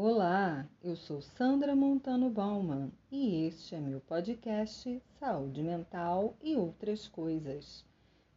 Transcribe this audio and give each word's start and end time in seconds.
Olá, 0.00 0.64
eu 0.80 0.94
sou 0.94 1.20
Sandra 1.20 1.74
Montano 1.74 2.30
Bauman 2.30 2.92
e 3.10 3.46
este 3.46 3.74
é 3.74 3.80
meu 3.80 3.98
podcast 3.98 5.02
Saúde 5.18 5.60
Mental 5.60 6.36
e 6.40 6.54
Outras 6.54 7.08
Coisas. 7.08 7.84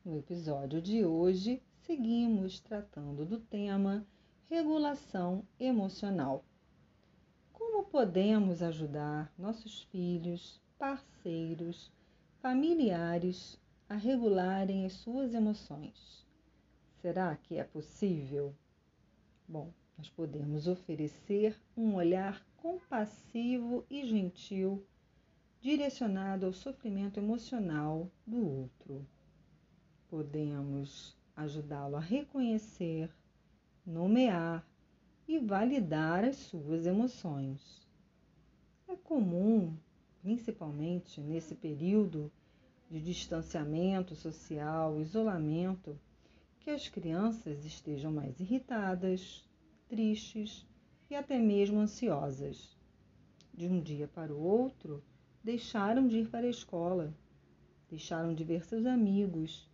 No 0.04 0.18
episódio 0.18 0.82
de 0.82 1.06
hoje, 1.06 1.62
seguimos 1.84 2.60
tratando 2.60 3.24
do 3.26 3.40
tema 3.40 4.04
regulação 4.50 5.44
emocional. 5.60 6.44
Como 7.54 7.84
podemos 7.84 8.64
ajudar 8.64 9.32
nossos 9.38 9.84
filhos, 9.84 10.60
parceiros, 10.80 11.92
familiares 12.40 13.62
a 13.88 13.94
regularem 13.94 14.84
as 14.84 14.94
suas 14.94 15.36
emoções? 15.36 16.26
Será 17.04 17.36
que 17.36 17.60
é 17.60 17.64
possível? 17.64 18.52
Bom, 19.48 19.72
nós 20.02 20.10
podemos 20.10 20.68
oferecer 20.68 21.56
um 21.78 21.94
olhar 21.94 22.44
compassivo 22.58 23.86
e 23.88 24.04
gentil 24.04 24.84
direcionado 25.62 26.48
ao 26.48 26.54
sofrimento 26.54 27.20
emocional 27.20 28.10
do 28.26 28.44
outro. 28.44 29.06
Podemos 30.10 31.16
ajudá-lo 31.36 31.98
a 31.98 32.00
reconhecer, 32.00 33.12
nomear 33.86 34.68
e 35.28 35.38
validar 35.38 36.26
as 36.26 36.38
suas 36.38 36.88
emoções. 36.88 37.88
É 38.88 38.96
comum, 38.96 39.78
principalmente 40.20 41.22
nesse 41.22 41.54
período 41.54 42.32
de 42.90 43.00
distanciamento 43.00 44.16
social, 44.16 45.00
isolamento, 45.00 45.96
que 46.60 46.72
as 46.72 46.88
crianças 46.88 47.64
estejam 47.64 48.12
mais 48.12 48.40
irritadas, 48.40 49.48
tristes 49.92 50.66
e 51.10 51.16
até 51.16 51.38
mesmo 51.38 51.78
ansiosas. 51.78 52.78
De 53.54 53.68
um 53.68 53.82
dia 53.82 54.08
para 54.08 54.34
o 54.34 54.42
outro, 54.42 55.04
deixaram 55.44 56.08
de 56.08 56.20
ir 56.20 56.30
para 56.30 56.48
a 56.48 56.50
escola, 56.50 57.14
deixaram 57.90 58.34
de 58.34 58.42
ver 58.46 58.64
seus 58.64 58.86
amigos, 58.86 59.70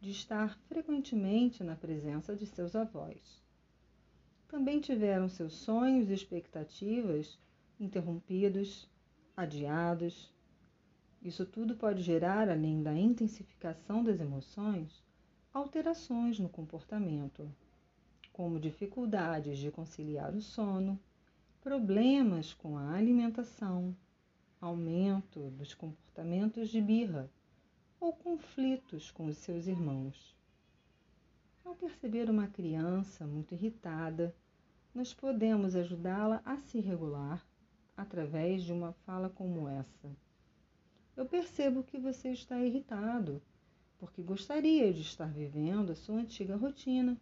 de 0.00 0.10
estar 0.10 0.58
frequentemente 0.66 1.62
na 1.62 1.76
presença 1.76 2.34
de 2.34 2.44
seus 2.44 2.74
avós. 2.74 3.40
Também 4.48 4.80
tiveram 4.80 5.28
seus 5.28 5.54
sonhos 5.54 6.10
e 6.10 6.12
expectativas 6.12 7.38
interrompidos, 7.78 8.90
adiados. 9.36 10.34
Isso 11.22 11.46
tudo 11.46 11.76
pode 11.76 12.02
gerar, 12.02 12.48
além 12.48 12.82
da 12.82 12.98
intensificação 12.98 14.02
das 14.02 14.18
emoções, 14.18 15.04
alterações 15.54 16.40
no 16.40 16.48
comportamento 16.48 17.48
como 18.32 18.58
dificuldades 18.58 19.58
de 19.58 19.70
conciliar 19.70 20.34
o 20.34 20.40
sono, 20.40 20.98
problemas 21.60 22.54
com 22.54 22.76
a 22.76 22.94
alimentação, 22.94 23.94
aumento 24.60 25.50
dos 25.50 25.74
comportamentos 25.74 26.70
de 26.70 26.80
birra 26.80 27.30
ou 28.00 28.12
conflitos 28.12 29.10
com 29.10 29.26
os 29.26 29.36
seus 29.36 29.66
irmãos. 29.66 30.36
Ao 31.64 31.74
perceber 31.74 32.28
uma 32.28 32.48
criança 32.48 33.26
muito 33.26 33.54
irritada, 33.54 34.34
nós 34.94 35.14
podemos 35.14 35.76
ajudá-la 35.76 36.42
a 36.44 36.56
se 36.56 36.80
regular 36.80 37.46
através 37.96 38.62
de 38.64 38.72
uma 38.72 38.92
fala 39.06 39.30
como 39.30 39.68
essa. 39.68 40.10
Eu 41.16 41.26
percebo 41.26 41.84
que 41.84 41.98
você 41.98 42.30
está 42.30 42.58
irritado, 42.58 43.40
porque 43.98 44.22
gostaria 44.22 44.92
de 44.92 45.02
estar 45.02 45.30
vivendo 45.30 45.92
a 45.92 45.94
sua 45.94 46.16
antiga 46.16 46.56
rotina 46.56 47.16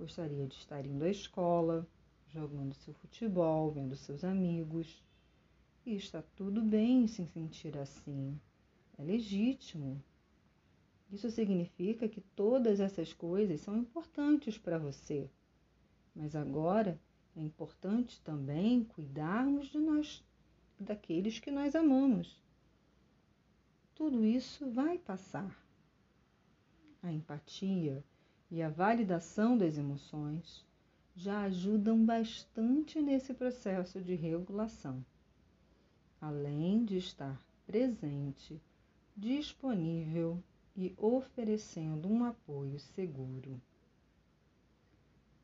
Gostaria 0.00 0.46
de 0.46 0.54
estar 0.54 0.86
indo 0.86 1.04
à 1.04 1.10
escola, 1.10 1.86
jogando 2.32 2.72
seu 2.72 2.94
futebol, 2.94 3.70
vendo 3.70 3.94
seus 3.94 4.24
amigos. 4.24 5.04
E 5.84 5.94
está 5.94 6.22
tudo 6.34 6.62
bem 6.62 7.06
se 7.06 7.26
sentir 7.26 7.76
assim. 7.76 8.40
É 8.96 9.04
legítimo. 9.04 10.02
Isso 11.12 11.30
significa 11.30 12.08
que 12.08 12.22
todas 12.34 12.80
essas 12.80 13.12
coisas 13.12 13.60
são 13.60 13.76
importantes 13.76 14.56
para 14.56 14.78
você. 14.78 15.28
Mas 16.16 16.34
agora 16.34 16.98
é 17.36 17.42
importante 17.42 18.22
também 18.22 18.84
cuidarmos 18.84 19.66
de 19.68 19.78
nós, 19.78 20.24
daqueles 20.78 21.38
que 21.38 21.50
nós 21.50 21.74
amamos. 21.74 22.42
Tudo 23.94 24.24
isso 24.24 24.70
vai 24.70 24.96
passar. 24.96 25.62
A 27.02 27.12
empatia, 27.12 28.02
e 28.50 28.62
a 28.62 28.68
validação 28.68 29.56
das 29.56 29.78
emoções 29.78 30.66
já 31.14 31.42
ajudam 31.42 32.04
bastante 32.04 33.00
nesse 33.00 33.32
processo 33.32 34.00
de 34.00 34.14
regulação, 34.14 35.04
além 36.20 36.84
de 36.84 36.96
estar 36.96 37.40
presente, 37.66 38.60
disponível 39.16 40.42
e 40.76 40.94
oferecendo 40.96 42.08
um 42.08 42.24
apoio 42.24 42.80
seguro. 42.80 43.60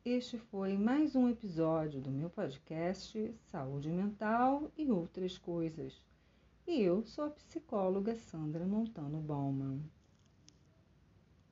Este 0.03 0.37
foi 0.37 0.77
mais 0.77 1.15
um 1.15 1.29
episódio 1.29 2.01
do 2.01 2.09
meu 2.09 2.29
podcast 2.29 3.33
Saúde 3.51 3.89
Mental 3.89 4.71
e 4.77 4.89
Outras 4.89 5.37
Coisas. 5.37 6.01
E 6.65 6.81
eu 6.81 7.03
sou 7.03 7.25
a 7.25 7.29
psicóloga 7.29 8.15
Sandra 8.15 8.65
Montano 8.65 9.19
Bauman. 9.19 9.81